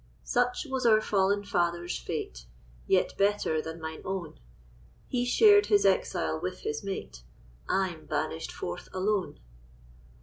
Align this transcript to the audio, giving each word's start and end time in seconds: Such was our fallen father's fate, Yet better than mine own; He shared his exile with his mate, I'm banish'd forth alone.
Such 0.23 0.65
was 0.65 0.83
our 0.83 0.99
fallen 0.99 1.43
father's 1.43 1.95
fate, 1.95 2.45
Yet 2.87 3.15
better 3.19 3.61
than 3.61 3.79
mine 3.79 4.01
own; 4.03 4.39
He 5.07 5.25
shared 5.25 5.67
his 5.67 5.85
exile 5.85 6.39
with 6.41 6.61
his 6.61 6.83
mate, 6.83 7.21
I'm 7.69 8.07
banish'd 8.07 8.51
forth 8.51 8.89
alone. 8.93 9.37